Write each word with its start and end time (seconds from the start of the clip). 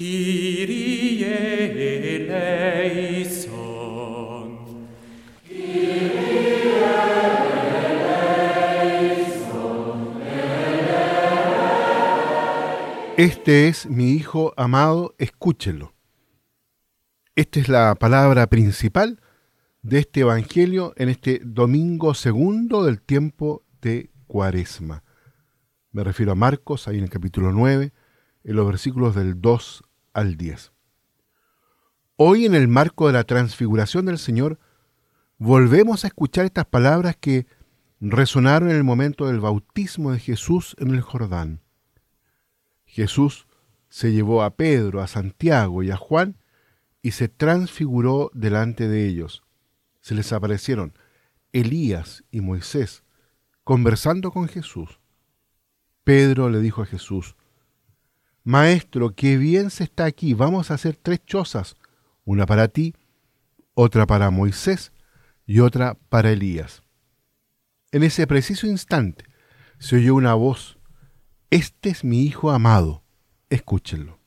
Kyrie. 0.00 1.26
Este 13.18 13.68
es 13.68 13.84
mi 13.90 14.12
Hijo 14.12 14.54
amado, 14.56 15.14
escúchenlo. 15.18 15.92
Esta 17.34 17.60
es 17.60 17.68
la 17.68 17.94
palabra 17.94 18.46
principal 18.46 19.20
de 19.82 19.98
este 19.98 20.20
Evangelio 20.20 20.94
en 20.96 21.10
este 21.10 21.42
domingo 21.44 22.14
segundo 22.14 22.84
del 22.84 23.02
tiempo 23.02 23.66
de 23.82 24.10
Cuaresma. 24.26 25.04
Me 25.92 26.02
refiero 26.04 26.32
a 26.32 26.36
Marcos, 26.36 26.88
ahí 26.88 26.96
en 26.96 27.04
el 27.04 27.10
capítulo 27.10 27.52
9, 27.52 27.92
en 28.44 28.56
los 28.56 28.66
versículos 28.66 29.14
del 29.14 29.38
2 29.42 29.82
al 30.12 30.36
10. 30.36 30.72
Hoy 32.16 32.46
en 32.46 32.54
el 32.54 32.68
marco 32.68 33.06
de 33.06 33.14
la 33.14 33.24
transfiguración 33.24 34.06
del 34.06 34.18
Señor, 34.18 34.58
volvemos 35.38 36.04
a 36.04 36.08
escuchar 36.08 36.44
estas 36.44 36.66
palabras 36.66 37.16
que 37.16 37.46
resonaron 38.00 38.70
en 38.70 38.76
el 38.76 38.84
momento 38.84 39.26
del 39.26 39.40
bautismo 39.40 40.12
de 40.12 40.18
Jesús 40.18 40.76
en 40.78 40.90
el 40.90 41.00
Jordán. 41.00 41.60
Jesús 42.84 43.46
se 43.88 44.12
llevó 44.12 44.42
a 44.42 44.56
Pedro, 44.56 45.00
a 45.00 45.06
Santiago 45.06 45.82
y 45.82 45.90
a 45.90 45.96
Juan 45.96 46.36
y 47.02 47.12
se 47.12 47.28
transfiguró 47.28 48.30
delante 48.34 48.88
de 48.88 49.06
ellos. 49.06 49.42
Se 50.00 50.14
les 50.14 50.32
aparecieron 50.32 50.94
Elías 51.52 52.24
y 52.30 52.40
Moisés 52.40 53.04
conversando 53.64 54.32
con 54.32 54.48
Jesús. 54.48 54.98
Pedro 56.02 56.48
le 56.50 56.60
dijo 56.60 56.82
a 56.82 56.86
Jesús, 56.86 57.36
Maestro, 58.50 59.14
qué 59.14 59.36
bien 59.36 59.70
se 59.70 59.84
está 59.84 60.06
aquí, 60.06 60.34
vamos 60.34 60.72
a 60.72 60.74
hacer 60.74 60.96
tres 60.96 61.24
chozas, 61.24 61.76
una 62.24 62.46
para 62.46 62.66
ti, 62.66 62.96
otra 63.74 64.06
para 64.06 64.30
Moisés 64.30 64.90
y 65.46 65.60
otra 65.60 65.94
para 66.08 66.32
Elías. 66.32 66.82
En 67.92 68.02
ese 68.02 68.26
preciso 68.26 68.66
instante 68.66 69.24
se 69.78 69.96
oyó 69.96 70.16
una 70.16 70.34
voz 70.34 70.80
este 71.50 71.90
es 71.90 72.02
mi 72.02 72.24
Hijo 72.24 72.50
amado, 72.50 73.04
escúchenlo. 73.50 74.18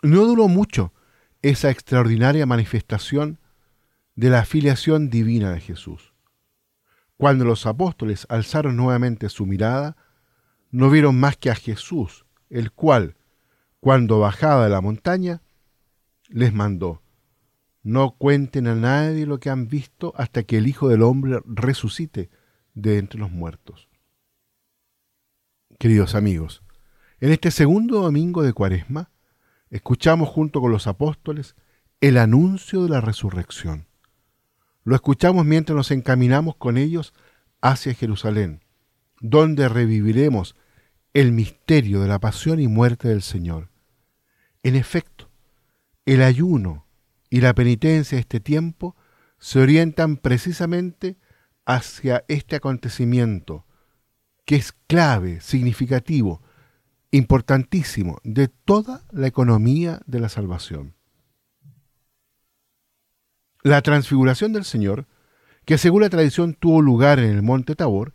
No 0.00 0.26
duró 0.26 0.46
mucho 0.46 0.92
esa 1.42 1.70
extraordinaria 1.70 2.46
manifestación 2.46 3.40
de 4.14 4.30
la 4.30 4.40
afiliación 4.40 5.10
divina 5.10 5.50
de 5.50 5.60
Jesús. 5.60 6.12
Cuando 7.16 7.44
los 7.44 7.66
apóstoles 7.66 8.26
alzaron 8.28 8.76
nuevamente 8.76 9.28
su 9.28 9.44
mirada, 9.44 9.96
no 10.70 10.90
vieron 10.90 11.18
más 11.18 11.36
que 11.36 11.50
a 11.50 11.54
Jesús, 11.54 12.26
el 12.50 12.72
cual, 12.72 13.16
cuando 13.80 14.20
bajaba 14.20 14.64
de 14.64 14.70
la 14.70 14.80
montaña, 14.80 15.42
les 16.28 16.52
mandó, 16.52 17.02
no 17.82 18.16
cuenten 18.16 18.66
a 18.66 18.74
nadie 18.74 19.26
lo 19.26 19.40
que 19.40 19.50
han 19.50 19.68
visto 19.68 20.12
hasta 20.16 20.42
que 20.42 20.58
el 20.58 20.66
Hijo 20.66 20.88
del 20.88 21.02
Hombre 21.02 21.40
resucite 21.46 22.30
de 22.74 22.98
entre 22.98 23.20
los 23.20 23.30
muertos 23.30 23.88
queridos 25.78 26.16
amigos, 26.16 26.62
en 27.20 27.30
este 27.30 27.52
segundo 27.52 28.02
domingo 28.02 28.42
de 28.42 28.52
Cuaresma, 28.52 29.10
escuchamos 29.70 30.28
junto 30.28 30.60
con 30.60 30.72
los 30.72 30.88
apóstoles 30.88 31.54
el 32.00 32.18
anuncio 32.18 32.82
de 32.82 32.88
la 32.88 33.00
resurrección. 33.00 33.86
Lo 34.82 34.96
escuchamos 34.96 35.44
mientras 35.44 35.76
nos 35.76 35.90
encaminamos 35.92 36.56
con 36.56 36.76
ellos 36.76 37.14
hacia 37.60 37.94
Jerusalén, 37.94 38.64
donde 39.20 39.68
reviviremos 39.68 40.54
el 41.14 41.32
misterio 41.32 42.00
de 42.00 42.08
la 42.08 42.18
pasión 42.18 42.60
y 42.60 42.68
muerte 42.68 43.08
del 43.08 43.22
Señor. 43.22 43.70
En 44.62 44.76
efecto, 44.76 45.30
el 46.06 46.22
ayuno 46.22 46.86
y 47.30 47.40
la 47.40 47.54
penitencia 47.54 48.16
de 48.16 48.20
este 48.20 48.40
tiempo 48.40 48.96
se 49.38 49.60
orientan 49.60 50.16
precisamente 50.16 51.16
hacia 51.64 52.24
este 52.28 52.56
acontecimiento 52.56 53.66
que 54.44 54.56
es 54.56 54.72
clave, 54.86 55.40
significativo, 55.40 56.42
importantísimo 57.10 58.18
de 58.24 58.48
toda 58.48 59.04
la 59.12 59.26
economía 59.26 60.00
de 60.06 60.20
la 60.20 60.28
salvación. 60.28 60.94
La 63.62 63.82
transfiguración 63.82 64.52
del 64.52 64.64
Señor, 64.64 65.06
que 65.64 65.76
según 65.78 66.02
la 66.02 66.08
tradición 66.08 66.54
tuvo 66.54 66.80
lugar 66.80 67.18
en 67.18 67.30
el 67.30 67.42
monte 67.42 67.74
Tabor, 67.74 68.14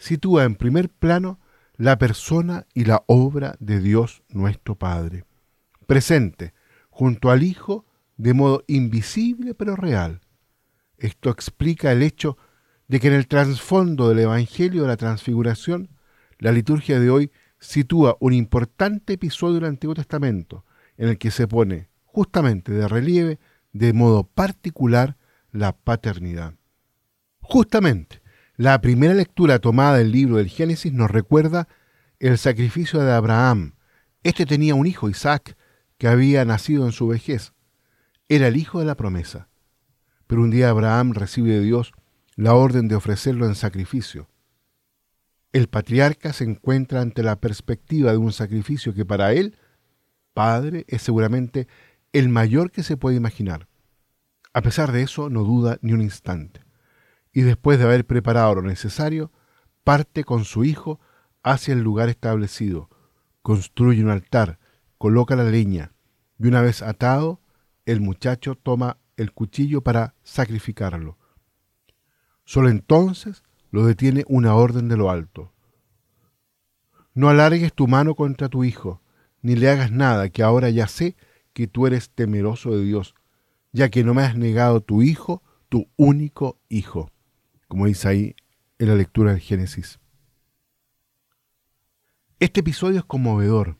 sitúa 0.00 0.44
en 0.44 0.56
primer 0.56 0.88
plano 0.88 1.38
la 1.76 1.98
persona 1.98 2.66
y 2.74 2.86
la 2.86 3.04
obra 3.06 3.54
de 3.60 3.80
Dios 3.80 4.22
nuestro 4.28 4.74
Padre, 4.74 5.24
presente 5.86 6.54
junto 6.88 7.30
al 7.30 7.42
Hijo 7.42 7.86
de 8.16 8.34
modo 8.34 8.64
invisible 8.66 9.54
pero 9.54 9.76
real. 9.76 10.20
Esto 10.96 11.30
explica 11.30 11.92
el 11.92 12.02
hecho 12.02 12.36
de 12.88 12.98
que 12.98 13.08
en 13.08 13.14
el 13.14 13.28
trasfondo 13.28 14.08
del 14.08 14.20
Evangelio 14.20 14.82
de 14.82 14.88
la 14.88 14.96
Transfiguración, 14.96 15.90
la 16.38 16.50
liturgia 16.50 16.98
de 16.98 17.10
hoy 17.10 17.30
sitúa 17.58 18.16
un 18.20 18.32
importante 18.32 19.12
episodio 19.12 19.56
del 19.56 19.66
Antiguo 19.66 19.94
Testamento 19.94 20.64
en 20.96 21.10
el 21.10 21.18
que 21.18 21.30
se 21.30 21.46
pone 21.46 21.88
justamente 22.04 22.72
de 22.72 22.88
relieve 22.88 23.38
de 23.72 23.92
modo 23.92 24.24
particular 24.24 25.16
la 25.52 25.76
paternidad. 25.76 26.54
Justamente, 27.40 28.19
la 28.60 28.78
primera 28.82 29.14
lectura 29.14 29.58
tomada 29.58 29.96
del 29.96 30.12
libro 30.12 30.36
del 30.36 30.50
Génesis 30.50 30.92
nos 30.92 31.10
recuerda 31.10 31.66
el 32.18 32.36
sacrificio 32.36 33.00
de 33.00 33.10
Abraham. 33.10 33.72
Este 34.22 34.44
tenía 34.44 34.74
un 34.74 34.86
hijo, 34.86 35.08
Isaac, 35.08 35.56
que 35.96 36.08
había 36.08 36.44
nacido 36.44 36.84
en 36.84 36.92
su 36.92 37.06
vejez. 37.08 37.54
Era 38.28 38.48
el 38.48 38.58
hijo 38.58 38.78
de 38.78 38.84
la 38.84 38.96
promesa. 38.96 39.48
Pero 40.26 40.42
un 40.42 40.50
día 40.50 40.68
Abraham 40.68 41.14
recibe 41.14 41.52
de 41.52 41.62
Dios 41.62 41.92
la 42.36 42.52
orden 42.52 42.86
de 42.86 42.96
ofrecerlo 42.96 43.46
en 43.46 43.54
sacrificio. 43.54 44.28
El 45.54 45.68
patriarca 45.68 46.34
se 46.34 46.44
encuentra 46.44 47.00
ante 47.00 47.22
la 47.22 47.40
perspectiva 47.40 48.10
de 48.10 48.18
un 48.18 48.34
sacrificio 48.34 48.92
que 48.92 49.06
para 49.06 49.32
él, 49.32 49.56
padre, 50.34 50.84
es 50.86 51.00
seguramente 51.00 51.66
el 52.12 52.28
mayor 52.28 52.72
que 52.72 52.82
se 52.82 52.98
puede 52.98 53.16
imaginar. 53.16 53.68
A 54.52 54.60
pesar 54.60 54.92
de 54.92 55.00
eso, 55.00 55.30
no 55.30 55.44
duda 55.44 55.78
ni 55.80 55.94
un 55.94 56.02
instante. 56.02 56.60
Y 57.32 57.42
después 57.42 57.78
de 57.78 57.84
haber 57.84 58.06
preparado 58.06 58.56
lo 58.56 58.62
necesario, 58.62 59.32
parte 59.84 60.24
con 60.24 60.44
su 60.44 60.64
hijo 60.64 61.00
hacia 61.42 61.74
el 61.74 61.80
lugar 61.80 62.08
establecido, 62.08 62.90
construye 63.42 64.02
un 64.02 64.10
altar, 64.10 64.58
coloca 64.98 65.36
la 65.36 65.44
leña, 65.44 65.92
y 66.38 66.46
una 66.46 66.60
vez 66.60 66.82
atado, 66.82 67.40
el 67.86 68.00
muchacho 68.00 68.54
toma 68.54 68.98
el 69.16 69.32
cuchillo 69.32 69.82
para 69.82 70.14
sacrificarlo. 70.22 71.18
Solo 72.44 72.68
entonces 72.68 73.42
lo 73.70 73.86
detiene 73.86 74.24
una 74.28 74.54
orden 74.54 74.88
de 74.88 74.96
lo 74.96 75.10
alto. 75.10 75.52
No 77.14 77.28
alargues 77.28 77.72
tu 77.72 77.86
mano 77.86 78.14
contra 78.14 78.48
tu 78.48 78.64
hijo, 78.64 79.02
ni 79.42 79.56
le 79.56 79.70
hagas 79.70 79.92
nada, 79.92 80.28
que 80.30 80.42
ahora 80.42 80.70
ya 80.70 80.86
sé 80.86 81.16
que 81.52 81.66
tú 81.66 81.86
eres 81.86 82.10
temeroso 82.10 82.70
de 82.76 82.84
Dios, 82.84 83.14
ya 83.72 83.88
que 83.88 84.04
no 84.04 84.14
me 84.14 84.22
has 84.22 84.36
negado 84.36 84.80
tu 84.80 85.02
hijo, 85.02 85.42
tu 85.68 85.88
único 85.96 86.58
hijo, 86.68 87.10
como 87.70 87.86
dice 87.86 88.08
ahí 88.08 88.36
en 88.80 88.88
la 88.88 88.96
lectura 88.96 89.30
del 89.30 89.40
Génesis. 89.40 90.00
Este 92.40 92.60
episodio 92.60 92.98
es 92.98 93.04
conmovedor, 93.04 93.76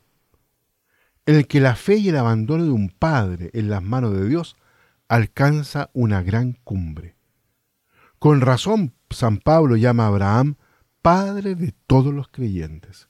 en 1.26 1.34
el 1.34 1.48
que 1.48 1.58
la 1.58 1.74
fe 1.74 1.96
y 1.96 2.08
el 2.08 2.16
abandono 2.16 2.62
de 2.62 2.70
un 2.70 2.90
padre 2.90 3.50
en 3.52 3.68
las 3.68 3.82
manos 3.82 4.14
de 4.14 4.28
Dios 4.28 4.56
alcanza 5.08 5.90
una 5.92 6.22
gran 6.22 6.52
cumbre. 6.52 7.16
Con 8.20 8.40
razón, 8.40 8.94
San 9.10 9.38
Pablo 9.38 9.74
llama 9.74 10.04
a 10.04 10.06
Abraham 10.06 10.54
padre 11.02 11.56
de 11.56 11.74
todos 11.88 12.14
los 12.14 12.28
creyentes. 12.28 13.08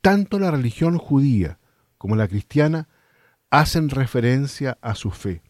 Tanto 0.00 0.38
la 0.38 0.50
religión 0.50 0.96
judía 0.96 1.58
como 1.98 2.16
la 2.16 2.28
cristiana 2.28 2.88
hacen 3.50 3.90
referencia 3.90 4.78
a 4.80 4.94
su 4.94 5.10
fe. 5.10 5.42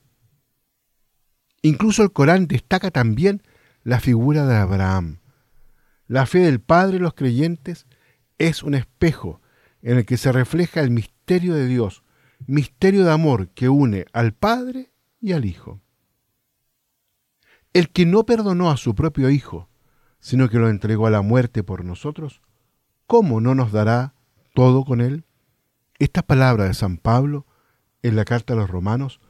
Incluso 1.63 2.03
el 2.03 2.11
Corán 2.11 2.49
destaca 2.49 2.91
también 2.91 3.43
la 3.83 4.01
figura 4.01 4.47
de 4.47 4.57
Abraham. 4.57 5.19
La 6.07 6.27
fe 6.27 6.41
del 6.41 6.61
Padre 6.61 6.95
de 6.95 7.01
los 7.01 7.15
creyentes 7.15 7.87
es 8.39 8.63
un 8.63 8.75
espejo 8.75 9.41
en 9.83 9.99
el 9.99 10.07
que 10.07 10.17
se 10.17 10.33
refleja 10.33 10.81
el 10.81 10.91
misterio 10.91 11.55
de 11.55 11.67
Dios, 11.67 12.03
misterio 12.47 13.05
de 13.05 13.13
amor 13.13 13.49
que 13.49 13.69
une 13.69 14.07
al 14.13 14.33
Padre 14.33 14.93
y 15.21 15.33
al 15.33 15.45
Hijo. 15.45 15.81
El 17.73 17.91
que 17.91 18.07
no 18.07 18.25
perdonó 18.25 18.71
a 18.71 18.77
su 18.77 18.95
propio 18.95 19.31
Hijo, 19.31 19.69
sino 20.19 20.49
que 20.49 20.59
lo 20.59 20.69
entregó 20.69 21.07
a 21.07 21.11
la 21.11 21.23
muerte 21.23 21.63
por 21.63 21.85
nosotros, 21.85 22.43
¿cómo 23.07 23.41
no 23.41 23.55
nos 23.55 23.73
dará 23.73 24.15
todo 24.55 24.85
con 24.85 25.01
él? 25.01 25.25
Esta 25.99 26.23
palabra 26.23 26.65
de 26.65 26.75
San 26.75 26.97
Pablo 26.97 27.47
en 28.03 28.17
la 28.17 28.25
carta 28.25 28.55
a 28.55 28.57
los 28.57 28.71
romanos 28.71 29.21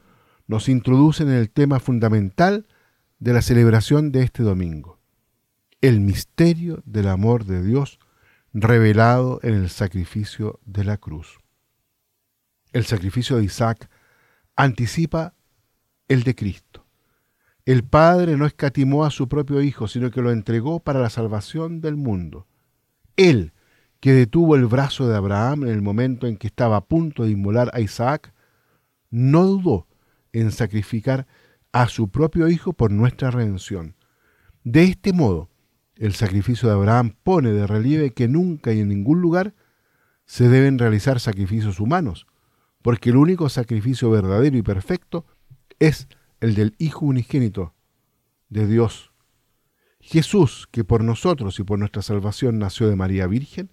nos 0.47 0.69
introducen 0.69 1.29
en 1.29 1.35
el 1.35 1.51
tema 1.51 1.79
fundamental 1.79 2.67
de 3.21 3.35
la 3.35 3.43
celebración 3.43 4.13
de 4.13 4.23
este 4.23 4.43
domingo, 4.43 4.99
el 5.83 6.01
misterio 6.01 6.83
del 6.87 7.07
amor 7.07 7.45
de 7.45 7.63
Dios 7.63 7.99
revelado 8.55 9.41
en 9.43 9.55
el 9.55 9.69
sacrificio 9.69 10.59
de 10.65 10.85
la 10.85 10.97
cruz. 10.97 11.39
El 12.73 12.85
sacrificio 12.87 13.37
de 13.37 13.45
Isaac 13.45 13.91
anticipa 14.57 15.35
el 16.09 16.23
de 16.23 16.35
Cristo. 16.35 16.87
El 17.67 17.85
Padre 17.85 18.39
no 18.39 18.47
escatimó 18.47 19.05
a 19.05 19.11
su 19.11 19.29
propio 19.29 19.61
Hijo, 19.61 19.87
sino 19.87 20.11
que 20.11 20.23
lo 20.23 20.33
entregó 20.33 20.81
para 20.81 20.99
la 20.99 21.11
salvación 21.11 21.83
del 21.83 21.97
mundo. 21.97 22.47
Él, 23.17 23.53
que 24.01 24.15
detuvo 24.15 24.57
el 24.57 24.65
brazo 24.65 25.07
de 25.07 25.17
Abraham 25.17 25.65
en 25.65 25.69
el 25.69 25.83
momento 25.83 26.27
en 26.27 26.39
que 26.39 26.47
estaba 26.47 26.77
a 26.77 26.85
punto 26.87 27.25
de 27.25 27.33
inmolar 27.33 27.71
a 27.75 27.81
Isaac, 27.81 28.33
no 29.11 29.45
dudó 29.45 29.87
en 30.33 30.53
sacrificar 30.53 31.27
a 31.73 31.89
su 31.89 32.09
propio 32.09 32.49
Hijo 32.49 32.73
por 32.73 32.91
nuestra 32.91 33.31
redención. 33.31 33.95
De 34.65 34.85
este 34.85 35.13
modo, 35.13 35.51
el 35.97 36.15
sacrificio 36.15 36.69
de 36.69 36.75
Abraham 36.75 37.17
pone 37.23 37.51
de 37.51 37.67
relieve 37.67 38.13
que 38.13 38.29
nunca 38.29 38.73
y 38.73 38.81
en 38.81 38.89
ningún 38.89 39.21
lugar 39.21 39.55
se 40.27 40.49
deben 40.49 40.79
realizar 40.79 41.21
sacrificios 41.21 41.81
humanos, 41.81 42.27
porque 42.83 43.11
el 43.11 43.17
único 43.17 43.49
sacrificio 43.49 44.11
verdadero 44.11 44.57
y 44.57 44.63
perfecto 44.63 45.27
es 45.79 46.09
el 46.41 46.55
del 46.55 46.75
Hijo 46.79 47.07
unigénito 47.07 47.75
de 48.49 48.67
Dios. 48.67 49.13
Jesús, 50.01 50.69
que 50.71 50.85
por 50.85 51.05
nosotros 51.05 51.59
y 51.59 51.63
por 51.63 51.79
nuestra 51.79 52.03
salvación 52.03 52.59
nació 52.59 52.89
de 52.89 52.97
María 52.97 53.27
Virgen, 53.27 53.71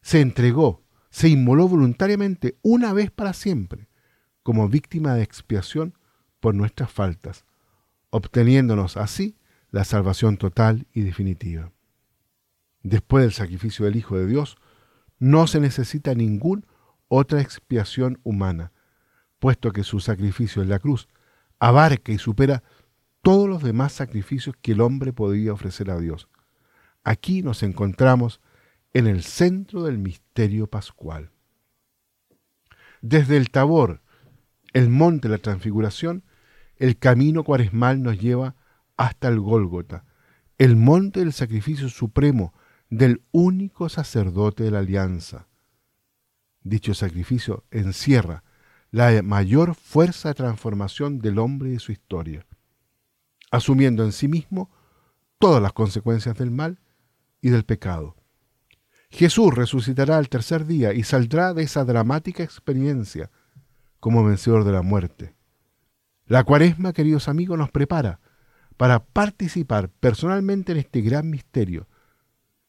se 0.00 0.20
entregó, 0.20 0.82
se 1.10 1.28
inmoló 1.28 1.68
voluntariamente 1.68 2.56
una 2.62 2.92
vez 2.92 3.10
para 3.10 3.32
siempre, 3.34 3.88
como 4.42 4.68
víctima 4.68 5.14
de 5.14 5.22
expiación 5.22 5.94
por 6.42 6.56
nuestras 6.56 6.90
faltas, 6.90 7.44
obteniéndonos 8.10 8.96
así 8.96 9.36
la 9.70 9.84
salvación 9.84 10.38
total 10.38 10.88
y 10.92 11.02
definitiva. 11.02 11.70
Después 12.82 13.22
del 13.22 13.32
sacrificio 13.32 13.84
del 13.84 13.94
Hijo 13.94 14.18
de 14.18 14.26
Dios, 14.26 14.56
no 15.20 15.46
se 15.46 15.60
necesita 15.60 16.16
ninguna 16.16 16.64
otra 17.06 17.40
expiación 17.40 18.18
humana, 18.24 18.72
puesto 19.38 19.70
que 19.70 19.84
su 19.84 20.00
sacrificio 20.00 20.62
en 20.62 20.68
la 20.68 20.80
cruz 20.80 21.08
abarca 21.60 22.10
y 22.10 22.18
supera 22.18 22.64
todos 23.22 23.48
los 23.48 23.62
demás 23.62 23.92
sacrificios 23.92 24.56
que 24.60 24.72
el 24.72 24.80
hombre 24.80 25.12
podía 25.12 25.52
ofrecer 25.52 25.92
a 25.92 26.00
Dios. 26.00 26.28
Aquí 27.04 27.42
nos 27.42 27.62
encontramos 27.62 28.40
en 28.94 29.06
el 29.06 29.22
centro 29.22 29.84
del 29.84 29.98
misterio 29.98 30.66
pascual. 30.66 31.30
Desde 33.00 33.36
el 33.36 33.50
Tabor, 33.52 34.02
el 34.72 34.88
monte 34.88 35.28
de 35.28 35.36
la 35.36 35.42
transfiguración, 35.42 36.24
el 36.82 36.98
camino 36.98 37.44
cuaresmal 37.44 38.02
nos 38.02 38.18
lleva 38.18 38.56
hasta 38.96 39.28
el 39.28 39.38
Gólgota, 39.38 40.04
el 40.58 40.74
monte 40.74 41.20
del 41.20 41.32
sacrificio 41.32 41.88
supremo 41.88 42.52
del 42.90 43.22
único 43.30 43.88
sacerdote 43.88 44.64
de 44.64 44.72
la 44.72 44.80
alianza. 44.80 45.46
Dicho 46.64 46.92
sacrificio 46.92 47.62
encierra 47.70 48.42
la 48.90 49.22
mayor 49.22 49.76
fuerza 49.76 50.30
de 50.30 50.34
transformación 50.34 51.20
del 51.20 51.38
hombre 51.38 51.68
y 51.68 51.72
de 51.74 51.78
su 51.78 51.92
historia, 51.92 52.44
asumiendo 53.52 54.02
en 54.02 54.10
sí 54.10 54.26
mismo 54.26 54.68
todas 55.38 55.62
las 55.62 55.72
consecuencias 55.72 56.36
del 56.36 56.50
mal 56.50 56.80
y 57.40 57.50
del 57.50 57.62
pecado. 57.64 58.16
Jesús 59.08 59.54
resucitará 59.54 60.18
al 60.18 60.28
tercer 60.28 60.66
día 60.66 60.92
y 60.94 61.04
saldrá 61.04 61.54
de 61.54 61.62
esa 61.62 61.84
dramática 61.84 62.42
experiencia 62.42 63.30
como 64.00 64.24
vencedor 64.24 64.64
de 64.64 64.72
la 64.72 64.82
muerte. 64.82 65.36
La 66.26 66.44
cuaresma, 66.44 66.92
queridos 66.92 67.28
amigos, 67.28 67.58
nos 67.58 67.70
prepara 67.70 68.20
para 68.76 69.04
participar 69.04 69.88
personalmente 69.88 70.72
en 70.72 70.78
este 70.78 71.00
gran 71.00 71.30
misterio 71.30 71.88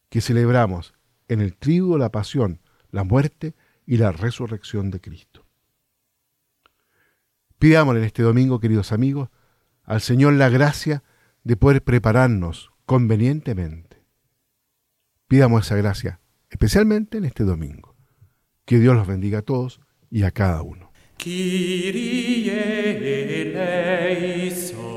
que 0.09 0.21
celebramos 0.21 0.93
en 1.27 1.41
el 1.41 1.55
trigo, 1.55 1.97
la 1.97 2.11
pasión, 2.11 2.61
la 2.91 3.03
muerte 3.03 3.55
y 3.85 3.97
la 3.97 4.11
resurrección 4.11 4.91
de 4.91 5.01
Cristo. 5.01 5.45
Pidámosle 7.57 8.01
en 8.01 8.05
este 8.05 8.23
domingo, 8.23 8.59
queridos 8.59 8.91
amigos, 8.91 9.29
al 9.83 10.01
Señor 10.01 10.33
la 10.33 10.49
gracia 10.49 11.03
de 11.43 11.57
poder 11.57 11.83
prepararnos 11.83 12.71
convenientemente. 12.85 14.03
Pidamos 15.27 15.65
esa 15.65 15.75
gracia, 15.75 16.19
especialmente 16.49 17.17
en 17.17 17.25
este 17.25 17.43
domingo. 17.43 17.95
Que 18.65 18.79
Dios 18.79 18.95
los 18.95 19.07
bendiga 19.07 19.39
a 19.39 19.41
todos 19.41 19.81
y 20.09 20.23
a 20.23 20.31
cada 20.31 20.61
uno. 20.61 20.92
Kyrie 21.23 22.49
eleison. 23.55 24.92